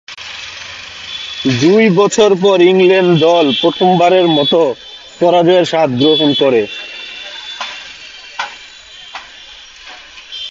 [1.61, 4.59] দুই বছর পর ইংল্যান্ড দল প্রথমবারের মতো
[5.19, 6.61] পরাজয়ের স্বাদ গ্রহণ করে।